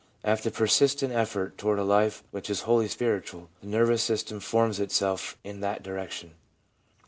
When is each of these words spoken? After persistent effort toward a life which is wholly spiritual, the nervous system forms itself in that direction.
After 0.23 0.49
persistent 0.49 1.13
effort 1.13 1.59
toward 1.59 1.77
a 1.77 1.83
life 1.83 2.23
which 2.31 2.49
is 2.49 2.61
wholly 2.61 2.87
spiritual, 2.87 3.49
the 3.61 3.67
nervous 3.67 4.01
system 4.01 4.39
forms 4.39 4.79
itself 4.79 5.37
in 5.43 5.59
that 5.61 5.83
direction. 5.83 6.31